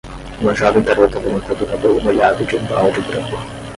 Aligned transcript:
uma 0.39 0.55
jovem 0.55 0.81
garota 0.81 1.19
levantando 1.19 1.63
o 1.63 1.67
cabelo 1.67 2.01
molhado 2.01 2.43
de 2.43 2.55
um 2.55 2.65
balde 2.65 3.01
branco 3.01 3.37